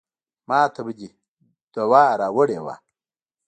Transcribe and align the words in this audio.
ماته 0.49 0.81
به 0.85 0.91
دې 0.99 1.09
دوا 1.73 2.03
راوړې 2.21 2.59
وه. 2.65 2.75